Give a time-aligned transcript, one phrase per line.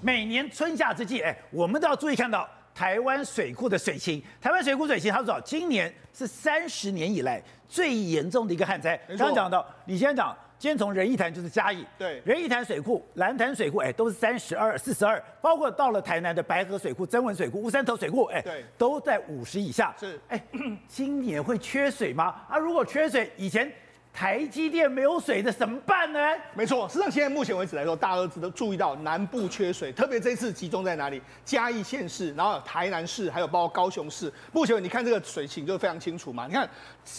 [0.00, 4.22] 每年春夏之际，哎，我们都要注意看到台湾水库的水情。
[4.40, 8.98] 台湾水库水情，他说今年是三十年以来最严重的一个旱灾。
[9.08, 10.36] 刚刚讲到，李先讲。
[10.58, 19.94] 今天从仁义潭就是嘉义，对，仁义潭水库、兰潭水库，哎，都是三十二、四十二，包括到了台南的白河水库、曾文水库、乌山头水库，哎，对，都在五十以下。
[19.98, 20.38] 是，哎，
[20.86, 22.42] 今年会缺水吗？
[22.46, 23.72] 啊，如果缺水，以前。
[24.12, 26.18] 台积电没有水的怎么办呢？
[26.52, 31.22] 没错，事实上现在目前为止来说，大家都知道注意到南部缺水，特别这次集中在哪里？
[31.44, 34.30] 嘉义县市，然后台南市，还有包括高雄市。
[34.52, 36.46] 目前你看这个水情就非常清楚嘛。
[36.46, 36.68] 你看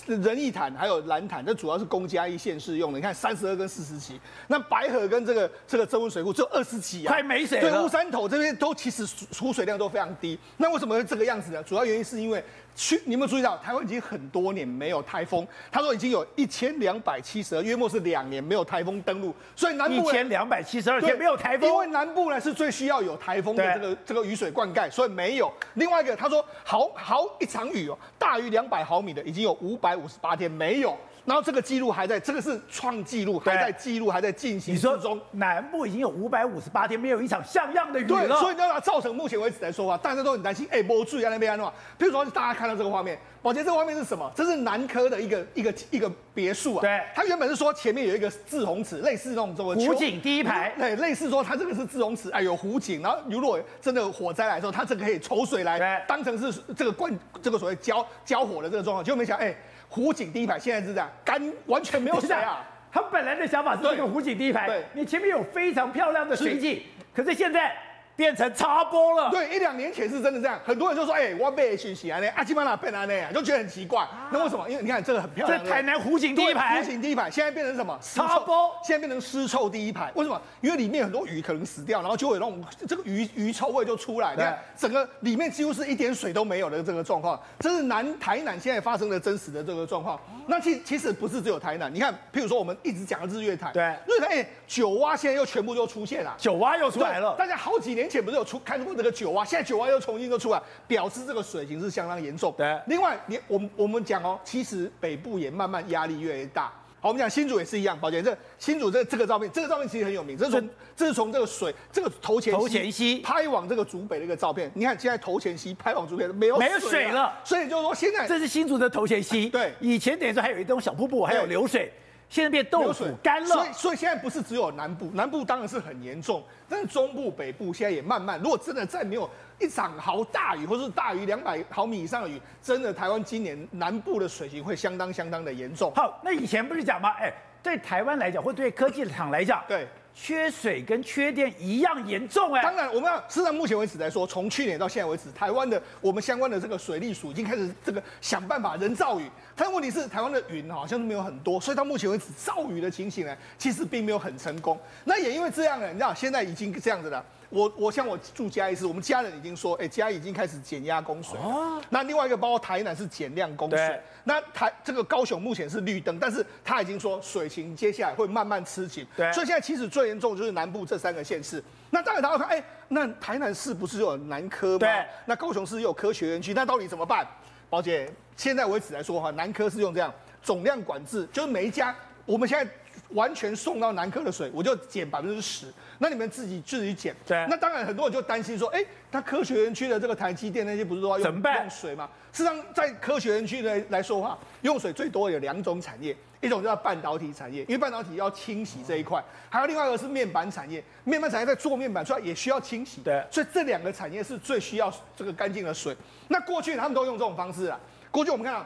[0.06, 3.00] 仁义潭还有蓝潭，这主要是供嘉义县市用的。
[3.00, 7.72] 你看三十二跟四十级，那白河跟这个这个增温水库只有二十几啊，快没水了。
[7.72, 10.38] 对，乌山头这边都其实出水量都非常低。
[10.58, 11.64] 那为什么会这个样子呢？
[11.64, 12.44] 主要原因是因为。
[12.76, 15.46] 去，你有没有注意到台湾已经很多年没有台风？
[15.72, 25.52] 他说已经有一千两百七十二，约莫是两年没有台风登陆，所以南部一千两百七十二天没有台风，因为南部呢是最需要有台风的这个这个雨水灌溉，所以没有。
[25.76, 30.98] 另外一个，他说好好一场雨哦，大于两百毫米的已经有五百五十八天没有。
[31.24, 35.20] 然后这个记录还在，这个是创纪录，还在记录，还在进行之中。
[35.32, 38.28] 南部已经有五百五十八天没有一场像样的雨了。
[38.28, 40.68] 对，所以让它造成目前为止来说话，大家都很担心。
[40.72, 44.32] 哎，没水在那边的话，比如说大家看到这个画面，宝杰，这个画面是什么？
[44.36, 46.82] 这是南科的一个一个一个别墅啊。
[46.82, 50.74] 对，它原本是说前面有一个自洪池，类似那种什么湖景第一排。
[50.78, 53.02] 对，类似说它这个是自洪池，哎，有湖景。
[53.04, 59.56] 然后如果真的火灾来的时候，它这个可以抽水来当成是这个灌这个所谓浇浇火的这个状况，结果没想哎。
[59.92, 62.66] 湖景第一排现在是这样干，完全没有水 啊！
[62.92, 66.82] 他本来的想法是这个湖景第一排，你前面有非常漂亮的水景，
[67.14, 67.76] 可是现在。
[68.16, 69.30] 变成插播了。
[69.32, 74.02] 对，一两年前是真的这样，很多人就说：“哎、欸，我被讯息啊，那阿基曼纳被啊那样，就觉得很奇怪。
[74.04, 74.70] 啊”那为什么？
[74.70, 75.64] 因为你看这个很漂亮。
[75.64, 77.98] 这台南湖景第一排，湖景第一排，现在变成什么？
[78.02, 78.72] 插播。
[78.84, 80.40] 现在变成尸臭第一排，为什么？
[80.62, 84.36] 因为里面很多鱼可能死掉，然后就会有那种这个鱼鱼臭味就出来。
[84.36, 90.20] 你看，整个里面几乎是一点水都没有的这个状况，这是南台南现在发生的真实的这个状况。
[90.48, 97.36] 那其其实不是只有台南，你看，譬如说我们一直讲的日月潭，对，日月潭哎，九蛙现在又全部又出现了，九蛙又出来了。
[97.38, 98.96] 大家好几年前不是有出看过？
[98.96, 102.54] 这个九蛙，现在九蛙又重新又出来，表示这个水情是相当严重。
[102.58, 106.72] 对，另外，你我们我们讲哦，其实北部也慢慢压力越来越大。
[107.00, 108.00] 好，我们讲新竹也是一样。
[108.00, 114.72] 宝杰，这新竹这这个照片，这个照片其实很有名，这是从这是从这个水这个头前头前溪拍往这个竹北的一个照片。
[114.76, 119.50] 你看，现在头前溪拍往竹北没有没有水了，所以就是说现在这是新竹的头前溪。
[119.50, 121.92] 对，以前等于说还有一种小瀑布，还有流水。
[122.32, 135.92] 现在变豆腐干了，所以所以现在不是只有南部，南部当然是很严重，但是中部、北部现在也慢慢，如果真的再没有一场好大雨，或是大于两百毫米以上的雨，真的台湾今年南部的水情会相当相当的严重。
[135.94, 137.10] 好，那以前不是讲吗？
[137.20, 139.86] 哎，对台湾来讲，或对科技厂来讲，对。
[140.14, 154.80] 缺水跟缺电一样严重哎，当然我们要是到目前为止来说，从去年到现在为止，台湾的我们相关的这个水利署已经开始这个想办法人造雨，但问题是台湾的云好像是没有很多，所以到目前为止造雨的情形呢，其实并没有很成功。
[155.06, 157.24] 那也因为这样呢，你知道现在已经这样子了。
[157.52, 161.38] 我我像我住嘉义市，我们家人已经说，哎、欸，嘉义已经开始减压供水。
[161.38, 161.82] 哦。
[161.90, 164.02] 那另外一个包括台南是减量供水。
[164.24, 169.06] 那台这个高雄目前是绿灯，但是他已经说水情接下来会慢慢吃紧。
[169.18, 169.32] 对。
[169.34, 171.62] 所以现在其实最严重就是南部这三个县市。
[171.90, 174.80] 那当然他会看，哎、欸，那台南市不是有南科吗？
[174.80, 175.06] 对。
[175.26, 177.28] 那高雄市又有科学园区，那到底怎么办？
[177.70, 181.94] 宝姐，现在为止来说哈，南科是用这样总量管制，就是每一家
[182.26, 182.72] 我们现在。
[183.14, 185.68] 完全送到南科的水，我就减百分之十。
[186.00, 187.16] 那你们自己自己减。
[187.28, 187.46] 对。
[187.50, 192.10] 那当然，很多人就担心说，哎、欸，那科学园区的这个台积电那些不是说要用用水吗？
[192.32, 203.02] 事实上，在科学园区来来说的话，用水最多有两种产业，一种叫半导体产业，因为半导体要清洗这一块；还有另外一个是面板产业，面板产业在做面板出来也需要清洗。
[203.02, 203.24] 对。
[203.30, 205.96] 所以这两个产业是最需要这个干净的水。
[206.30, 207.80] 那过去他们都用这种方式啊。
[208.10, 208.66] 过去我们看到。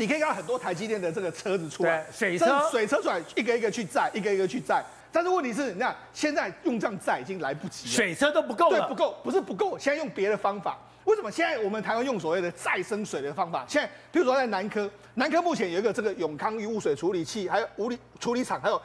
[0.00, 4.82] 你可以看到很多台积电的这个车子出来，水车，水车出来一个一个去载，一个一个去载。
[5.12, 8.78] 但是问题是，你看现在用这样载已经来不及了，水车都不够了。
[8.78, 10.78] 对，不够，不是不够，现在用别的方法。
[11.04, 13.62] 为什么现在我们台湾用所谓的再生水的方法？
[13.68, 18.80] 现在比如说在南科，南科目前有一个这个永康污水处理器，还有污理处理厂，还有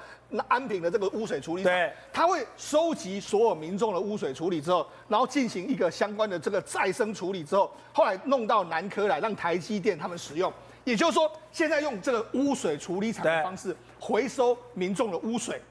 [0.49, 1.71] 安平的这个污水处理厂，
[2.11, 10.51] 它会收集所有民众的污水处理之后，然后进行一个相关的这个再生处理之后，后来弄到南科来，让台积电他们使用。
[10.85, 15.61] 也就是说，现在用这个污水处理厂的方式回收民众的污水，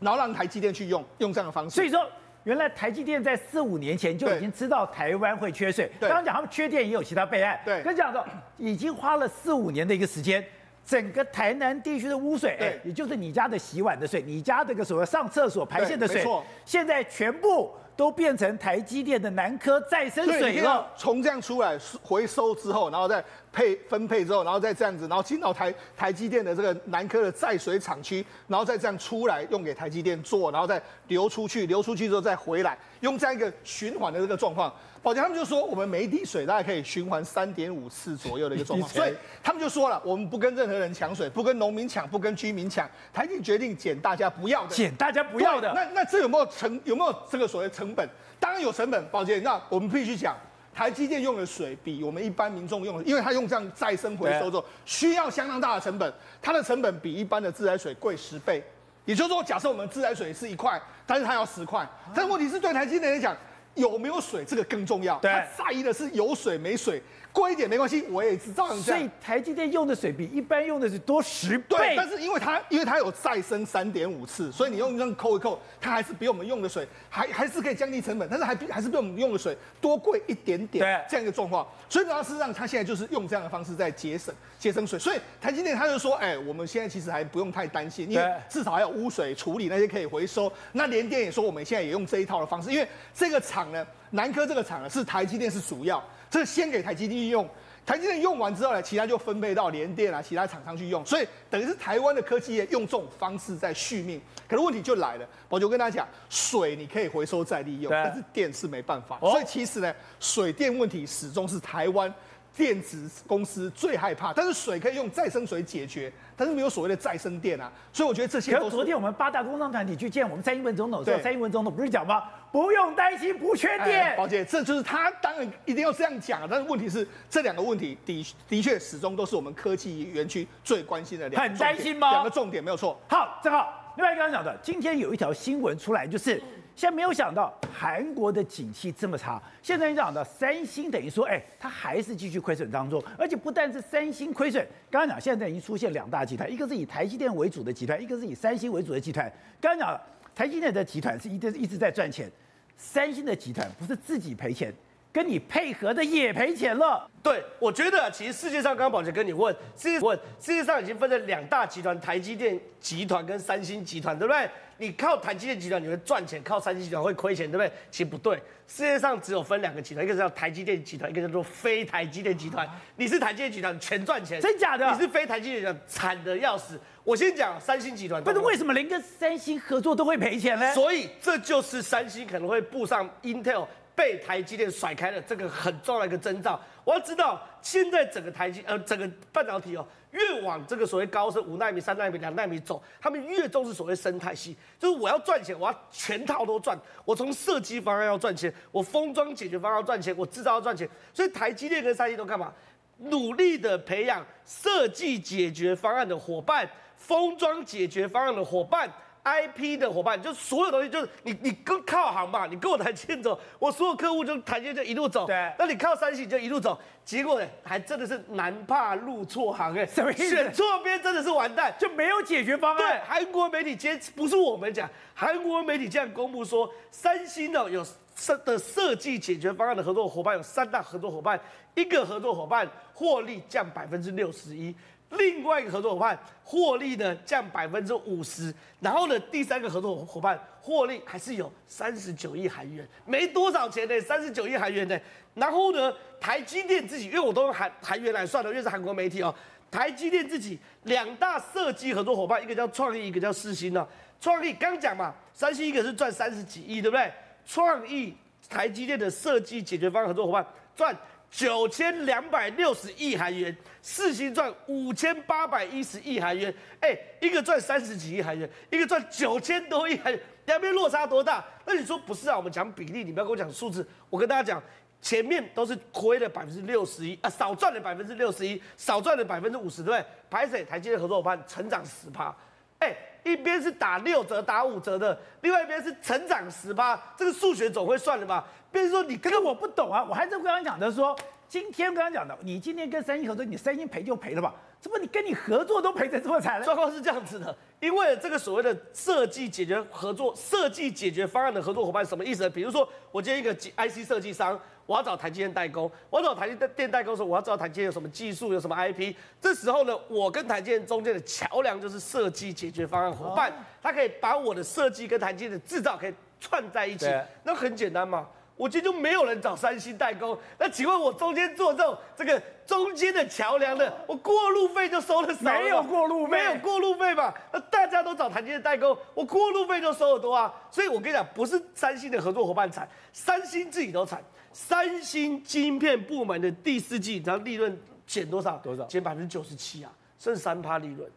[0.00, 1.76] 然后让台积电去用，用这样的方式。
[1.76, 2.04] 所以说，
[2.44, 5.90] 原来台积电在四五年前就已经知道台湾会缺水。
[6.00, 7.58] 刚刚讲他们缺电也有其他备案。
[7.64, 8.26] 对，跟讲到
[8.56, 10.44] 已经花了四五年的一个时间，
[10.84, 16.24] 整个台南地区的污水，哎，也就是你家的洗碗的水，你家这个所谓上厕所排泄的水，
[16.64, 20.88] 现在全部都变成台积电的南科再生水了。
[20.96, 23.22] 从这样出来回收之后，然后再
[23.52, 34.72] 配分配之后，然后再这样子，然后进到台台积电的这个南科的载水厂区，然后再这样出来用给台积电做，然后再流出去，流出去之后再回来，用这样一个循环的这个状况。
[35.00, 39.14] 宝洁他们就说，我们每一滴水大概可以循环三点五次左右的一个状况， 所以
[39.44, 45.72] 他们就说了，我们不跟任何人抢水，不跟农民抢，不跟居民抢，台积决定捡大家不要的，捡大家不要的。
[45.72, 48.08] 那那这有没有成有没有这个所谓成成本？
[48.38, 49.02] 当然有成本。
[49.08, 50.36] 宝杰，那我们必须讲，
[50.74, 56.12] 台积电用的水比我们一般民众用的，因为它用这样再生回收之后，需要相当大的成本，
[56.42, 58.62] 它的成本比一般的自来水贵十倍。
[59.04, 63.34] 也就是说，假设我们自来水是一块，但是它要十块，但问题是对台积电来讲。
[63.78, 65.18] 有没有水，这个更重要。
[65.20, 67.02] 他在意的是有水没水，
[67.32, 68.98] 贵一点没关系，我也是照样这样。
[69.00, 71.76] 所以台积电用的水比一般用的是多十倍。
[71.76, 80.84] 对，但是因为它因为它有再生三点五次，所以你用这样扣一扣，它还是比我们用的水还还是可以降低成本，但是还比还是比我们用的水多贵一点点。
[80.84, 81.66] 对，这样一个状况。
[81.88, 84.98] 所以主要是让他现在就是用这样的方式在节省节省水。
[84.98, 90.52] 所以台积电他就说，哎，我们现在其实还不用太担心，因为至少还有污水处理那些可以回收。
[90.72, 93.86] 那联电也说，我们现在也用这一套的方式，因为这个厂呢。
[94.10, 97.46] 南科这个厂呢，是台积电是主要，这先给台积电用，
[97.84, 104.20] 台积电用完之后呢，其他就分配到联电啊，其他厂商去用，所以等于是台湾的科技业用这种方式在续命。
[104.48, 112.12] 可是问题就来了，我就跟大家讲，水你可以回收再利用，但是电是没办法，所以其实呢，水电问题始终是台湾。
[112.58, 118.70] 电子公司最害怕，但是水可以用再生水解决，但是没有所谓的再生电啊，所以我觉得这些都是。
[118.72, 122.24] 昨天我们八大工商团体去见我们蔡英文总统的时候，蔡英文总统不是讲吗？
[122.50, 124.16] 不用担心不缺电。
[124.16, 131.48] 宝姐，这就是他当然一定要这样讲，但是问题是这两个问题的的确始终都是我们科技园区最关心的两个。
[131.48, 132.10] 很担心吗？
[132.10, 133.00] 两个重点没有错。
[133.08, 136.42] 好，正好，另外刚刚讲的，今天有一条新闻出来，就是。
[136.78, 139.42] 现在没有想到韩国的景气这么差。
[139.60, 149.28] 现在你讲到三星，等于说，哎，它还是继续亏损当中，而且不但是三星亏损，刚刚讲现在已经出现两大集团，一个是以台积电为主的集团，一个是以三星为主的集团。
[149.60, 150.00] 刚刚讲
[150.36, 152.30] 台积电的集团是一直一直在赚钱，
[152.76, 154.72] 三星的集团不是自己赔钱。
[155.18, 157.04] 跟你配合的也赔钱了。
[157.20, 164.48] 对，我觉得其实世界上，刚刚宝杰跟你问，世界问世界上已经分成两大集团，台积电集团跟三星集团，对不对？
[164.76, 167.72] 你靠台积电集团你会赚钱，靠三星集团会亏钱，对不对？
[167.90, 168.36] 其实不对，
[168.68, 172.64] 世界上只有分两个集团，一个叫台积电集团，一个叫做非台积电集团。
[172.94, 174.88] 你是台积电集团全赚钱，真假的？
[174.92, 176.78] 你是非台积电集团惨的要死。
[177.02, 180.72] 我先讲三星集团，但是为什么连跟三星合作都会赔钱呢？
[180.72, 183.66] 所以这就是三星可能会步上 Intel。
[183.98, 186.58] 被台积电甩开了，这个很重要的一个征兆。
[186.84, 196.78] 我要知道，现在整个台积呃整个半导体哦，越往这个所谓高是五纳米、三纳米、两纳米走，他们越重视所谓生态系，就是我要赚钱，我要全套都赚。
[197.04, 200.88] 我从设计方案要赚钱，我封装解决方案要赚钱，我制造要赚钱。
[201.12, 202.52] 所以台积电跟三星都干嘛？
[202.98, 208.88] 努力的培养设计解决方案的伙伴，封装解决方案的伙伴。
[209.28, 215.26] IP 的伙伴，就所有东西，就是你你跟靠行吧，你跟我台积电走，我所有客户就台积电就一路走。
[215.26, 220.30] 对，那你靠三星就一路走，结果呢，还真的是难怕入错行哎， 什么意思？
[220.30, 222.78] 选错边真的是完蛋，就没有解决方案。
[222.78, 227.84] 对，韩国媒体今天不是我们讲，韩国媒体这样公布说，三星呢有
[228.16, 231.38] 设的设计解决方案的合作伙伴有三大合作伙伴，
[231.74, 234.74] 一个合作伙伴获利降百分之六十一。
[235.10, 244.98] 另外一个合作伙伴获利呢降百分之五十，然后呢第三个合作伙伴获利还是有三十九亿韩元，没多少钱呢，三十九亿韩元呢。
[245.34, 249.34] 然后呢台积电自己，因为我都用韩韩元来算的，因为是韩国媒体哦。
[249.70, 253.86] 台积电自己两大设计合作伙伴，一个叫创意，一个叫世芯呢。
[254.20, 257.12] 创意刚讲嘛，三星一个是赚三十几亿，对不对？
[257.46, 258.14] 创意
[258.48, 260.96] 台积电的设计解决方案合作伙伴赚。
[261.30, 271.44] 九千两百六十亿韩元，四星赚五千八百一十亿韩元，哎，一个赚三十几亿韩元，一个赚九千多亿韩元，两边落差多大？
[271.66, 272.36] 那你说不是啊？
[272.36, 273.86] 我们讲比例，你不要跟我讲数字。
[274.08, 274.62] 我跟大家讲，
[275.02, 280.04] 前面都是亏了百分之六十一啊，少赚了百分之六十一，少赚了百分之五十，对不对？
[280.30, 282.34] 排水台积电合作伙伴成长十趴，
[282.78, 282.96] 哎，
[283.30, 288.44] 一边是打六折打五折的，另外一边是成长十八，这个数学总会算的吧？
[288.70, 291.16] 比如说你，可是我不懂啊，我还是刚刚讲的说，
[291.48, 294.54] 今天刚刚讲的，你今天跟三星合作，你三星赔就赔了吧？
[294.80, 296.64] 怎么你跟你合作都赔成这么惨了？
[296.64, 302.50] 状况是这样子的，因为这个所谓的设计解决合作、设计解决方案的合作伙伴什么意思呢？
[302.50, 309.14] 比如说我今天一个 IC 设计商，我要找台积电代工，我要找台积电代工的时候，我要知道台积电有什么技术，有什么 IP。
[309.38, 313.52] 这时候呢，我跟台积电中间的桥梁就是设计解决方案伙伴，
[313.82, 316.14] 他可以把我的设计跟台积电的制造可以。
[316.40, 317.04] 串在一起，
[317.42, 318.24] 那很简单嘛。
[318.54, 327.34] 我今天就没有人找三星代工，那请问我中间做这种这个中间的桥梁的，我过路费就收的少了，没有过路费，没有过路费嘛？
[327.52, 330.54] 那大家都找台积电代工，我过路费就收得多啊。
[330.70, 334.22] 所以我跟你讲，不是三星的合作伙伴惨，三星自己都惨。
[334.60, 338.58] 三星晶片部门的第四季，你知道利润减多少？
[338.58, 338.84] 多少？
[338.86, 341.08] 减百分之九十七啊，剩三趴利润。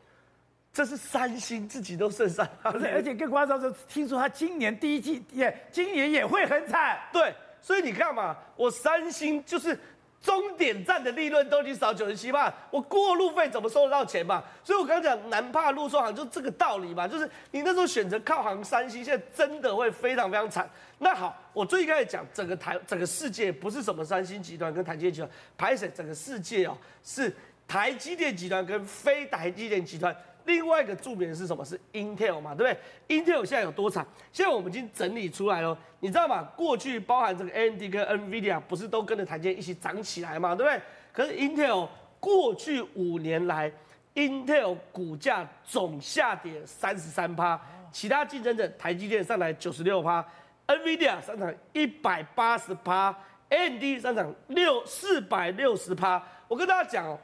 [0.72, 7.00] 这是三星自己都剩三趴，而且更夸张的是，听说他今年第一季也今年也会很惨。
[7.12, 7.34] 对，
[7.64, 9.78] 所以你看嘛，我三星就是
[10.22, 14.44] 终点站的利润都已经少九十七趴，我过路费怎么收得到钱嘛？
[14.64, 20.70] 所以我刚讲南怕陆送航就这个道理嘛，就是你那时候选择靠航三星，现在真的会非常非常惨。
[21.00, 27.36] 那好，我最开始讲整个台整个世界不是什么三星集团跟台积电集团，拍摄整个世界哦是
[27.68, 30.16] 台积电集团跟非台积电集团。
[30.46, 31.64] 另外一个著名的是什么？
[31.64, 34.06] 是 Intel 嘛，对不对？Intel 现在有多惨？
[34.32, 36.44] 现在我们已经整理出来了，你知道吗？
[36.56, 40.82] 过去包含这个 AMD 跟 NVIDIA 不是都跟着台积电一起涨起来嘛，对不对？
[41.14, 41.88] 可是 Intel
[42.20, 43.72] 过去五年来
[44.16, 47.60] ，Intel 股价总下跌三十三趴，
[47.92, 50.26] 其他竞争者台积电上来九十六趴
[50.68, 53.16] ，NVIDIA 上涨一百八十趴
[53.50, 56.22] ，AMD 上涨六四百六十趴。
[56.48, 57.18] 我跟大家讲哦。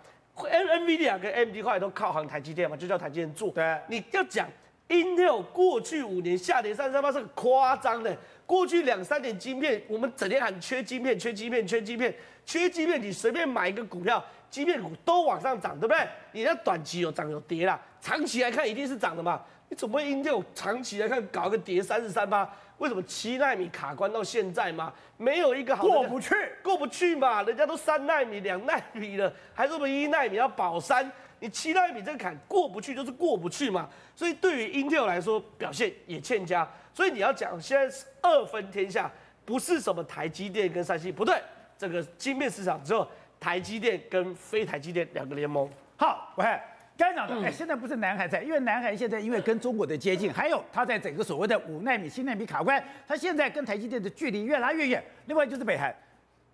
[0.46, 3.50] N NVIDIA 跟 AMD 后来都靠行台积电嘛，就叫台积电做。
[3.52, 4.48] 对，你要讲
[4.90, 8.16] Intel 过去五年下跌三十三八是很夸张的。
[8.46, 12.14] 过去两三年晶片，我们整天喊缺晶片、缺晶片、缺晶片、
[12.46, 16.08] 缺晶片，你随便买一个股票，晶片股都往上涨，对不对？
[16.32, 19.42] 你那短期有涨有跌啦，长期来看一定是涨的嘛。
[19.70, 22.50] 你怎么会 Intel 长期来看搞个跌三十三趴？
[22.78, 24.94] 为什么七纳米卡关到现在吗？
[25.18, 27.42] 没有一个好过不去，过不去嘛？
[27.44, 31.12] 人家都三纳米、两纳米了，还是我们一纳米要保三？
[31.40, 33.90] 你七纳米这个坎过不去，就是过不去嘛。
[34.16, 36.68] 所以对于 Intel 来说，表现也欠佳。
[36.94, 39.12] 所以你要讲现在是二分天下，
[39.46, 41.42] 不是什么台积电跟三星，不对，
[41.78, 43.08] 这个晶片市场只有
[43.40, 45.70] 台积电跟非台积电两个联盟。
[45.96, 46.62] 好，我看。
[46.98, 55.04] 刚才讲的，哎，现在不是南韩在，因为南韩现在因为跟中国的接近，还有它在整个所谓的五纳米、新纳米卡关，它现在跟台积电的距离越拉越远。
[55.28, 55.96] 另外就是北韩，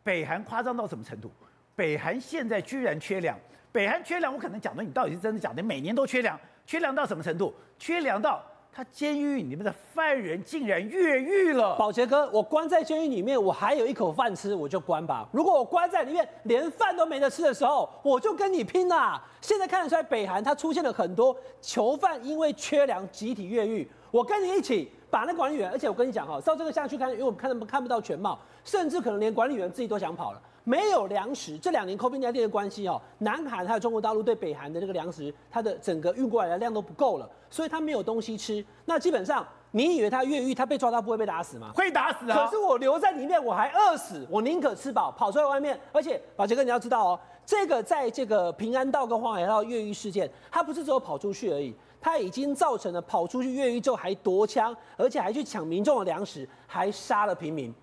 [0.04, 1.32] 北韩夸张到什么程度？
[1.76, 3.38] 北韩现在居然缺粮，
[3.72, 5.64] 北韩缺粮，我可能讲的你到底是真的假的？
[5.64, 7.56] 每年都缺粮，缺粮到什么程度？
[7.80, 8.44] 缺粮到。
[8.76, 15.30] 他监狱里面的犯人竟然越狱了，宝杰哥，我关在监狱里面，我还有一口饭吃，我就关吧。
[15.32, 19.24] 如果我关在里面，连饭都没得吃的时候，我就跟你拼啦。
[19.42, 23.88] 现在看得出来，北韩它出现了很多囚犯，因为缺粮集体越狱。
[24.10, 30.42] 我跟你一起把那管理员，而且我跟你讲哈，照这个下去看，因为我们看他们看不到全貌，甚至可能连管理员自己都想跑了。
[30.64, 38.66] 没有粮食，这两年 COVID-19 的关系哦，南韩还有中国大陆对北韩的这个粮食，它的整个运过来的量都不够了，所以它没有东西吃。
[38.86, 41.72] 那基本上，你以为他越狱，他被抓到不会被打死吗？
[41.76, 42.46] 会打死啊！
[42.46, 45.78] 可是我留在里面，我还饿死，我宁可吃饱，跑出来外面。
[45.92, 57.74] 而且，宝杰哥你要知道哦，这个在这个平安道跟黄海道越狱事件，他不是只有跑出去而已，他已经造成了跑出去越狱之后还夺枪，而且还去抢民众的粮食，还杀了平民，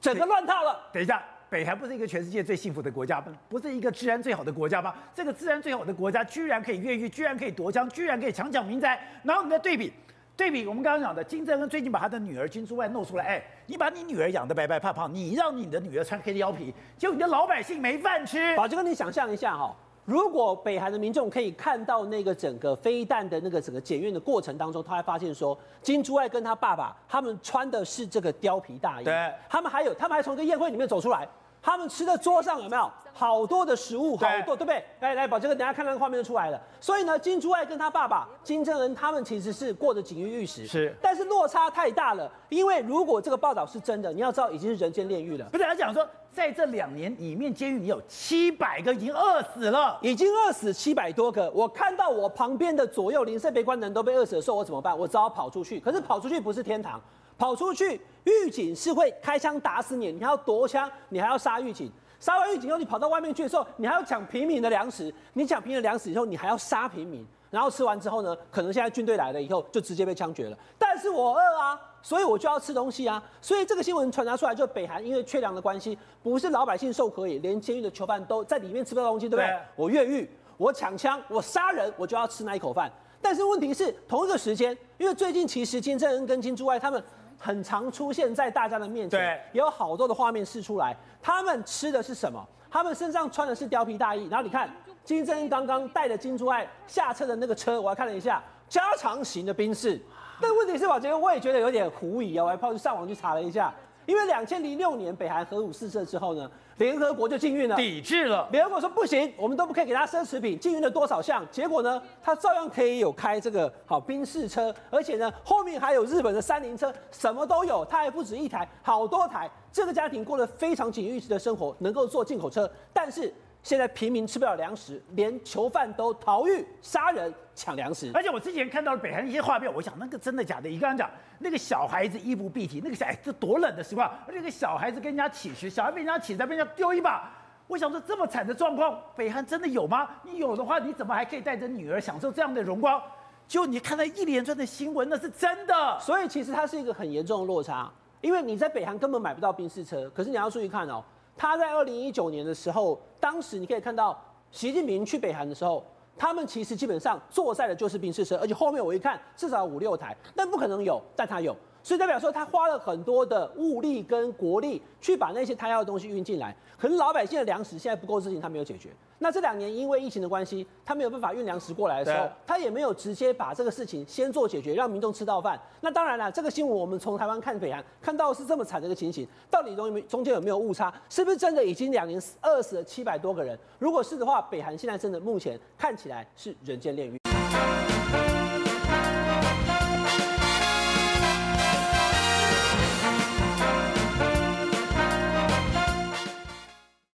[0.00, 0.78] 整个乱套了。
[0.92, 1.24] 等一下。
[1.50, 3.26] 北韩不是一个全世界最幸福的国家吗？
[3.48, 4.94] 不是一个治安最好的国家吗？
[5.14, 9.00] 这个治安最好的国家，居然可以越狱，居然可以夺枪，居然可以强抢民宅。
[9.22, 9.90] 然后你再对比，
[10.36, 18.54] 对比我们刚刚讲的金正恩最近把他的女儿金珠万弄出来，哎，你把你女儿养得白白胖胖，你让你的女儿穿黑的腰皮，结果你的老百姓没饭吃。
[18.54, 19.74] 宝杰哥，你想象一下哈。
[20.08, 31.28] 如果北韩的民众可以看到那个整个飞弹的那个整个检验的过程当中，他还发现说，金珠爱跟他爸爸他们穿的是这个貂皮大衣，对，他们还有，他们还从一个宴会里面走出来，
[31.68, 34.82] 他们吃的桌上有没有好多的食物，好多，对不对？
[35.00, 36.58] 来来，把这个，等下看那个画面就出来了。
[36.80, 45.44] 所以呢，金珠爱跟他爸爸金正恩他们其实是过着锦衣玉食，是，但是落差太大了，因为如果这个报道是真的，你要知道已经是人间炼狱了。
[45.52, 46.08] 不是他讲说。
[46.30, 51.50] 在这两年里面，监狱里有七百个已经饿死了，已经饿死七百多个。
[51.50, 54.96] 我看到我旁边的左右邻舍被关的人都被饿死的时候，我怎么办？
[54.96, 55.80] 我只好跑出去。
[55.80, 57.00] 可是跑出去不是天堂，
[57.38, 61.90] 跑出去狱警是会开枪打死你，你还要夺枪，你还要杀狱警。
[62.20, 65.14] 杀完狱警以后，你跑到外面去的时候，你还要抢平民的粮食。
[65.32, 67.24] 你抢平民的粮食以后，你还要杀平民。
[67.50, 70.58] 然后吃完之后呢，可能现在军队来了以后，就直接被枪决了。
[70.78, 71.80] 但是我饿啊。
[72.00, 73.20] 所以我就要吃东西啊！
[73.42, 79.46] 所以这个新闻传达出来，就北韩因为缺粮的关系，不是老百姓受可以，连监狱的囚犯都在里面吃不到东西，对不对？
[79.46, 82.90] 对我越狱，我抢枪，我杀人，我就要吃那一口饭。
[83.20, 87.02] 但是问题是，同一个时间，因为最近其实金正恩跟金珠爱他们
[87.38, 89.20] 很常出现在大家的面前，
[89.52, 90.96] 也有好多的画面试出来。
[91.22, 92.44] 他们吃的是什么？
[92.70, 94.26] 他们身上穿的是貂皮大衣。
[94.28, 94.68] 然后你看，
[95.04, 100.00] 金正恩刚刚带着金珠爱下车的那个车，我还看了一下，加长型的宾士。
[100.40, 103.72] 但问题是，我觉得我也觉得有点狐疑啊，我还跑去上网去查了一下，
[104.08, 108.48] 因为两千零六年北韩核武试射之后呢，联合国就禁运了，抵制了。
[108.50, 111.46] 联合国说不行，我们都不可以给他奢侈品，禁运了多少项？
[111.50, 119.46] 结果呢，他照样可以有开这个好宾士车，而且呢，后面还有日本的三菱车，什么都有，他还不止一台，好多台。
[119.70, 123.30] 这个家庭过得非常锦衣玉食的生活，能够坐进口车，但是。
[123.68, 128.10] 现在平民吃不了粮食，连囚犯都逃狱杀人抢粮食。
[128.14, 130.70] 而且我之前看到了北韩一些画面，我想那个真的假的？
[130.70, 137.30] 你刚刚讲那个小孩子衣不蔽体，那个小孩这多冷的时光，而且那个小孩子跟人家乞食，小孩被人家起，再被人家丢一把。
[137.66, 140.08] 我想说这么惨的状况，北韩真的有吗？
[140.22, 142.98] 你有的话，你怎么还可以带着女儿享受这样的荣光？
[143.46, 146.00] 就你看到一连串的新闻，那是真的。
[146.00, 151.04] 所以其实它是一个很严重的落差，因为你在北韩根本买不到宾士车，可是你要注意看哦。
[151.38, 155.84] 他在二零一九年的时候，当时你可以看到习近平去北韩的时候，
[156.16, 161.56] 他们其实基本上坐在的就是宾士车，而且后面我一看至少五六台，但不可能有，但他有，
[161.88, 168.90] 所以代表说他花了很多的物力跟国力去把那些他要的东西运进来，可是老百姓的粮食现在不够，事情他没有解决。
[169.20, 175.58] 那这两年因为疫情的关系，他没有办法运粮食过来的时候，他也没有直接把这个事情先做解决，让民众吃到饭。
[175.80, 180.92] 那当然了，这个新闻我们从台湾看北韩，看到是这么惨的一个情形，到底中中间有没有误差？
[181.08, 183.58] 是不是真的已经两年饿死了七百多个人？
[183.78, 187.17] 如果是的话，北韩现在真的目前看起来是人间炼狱。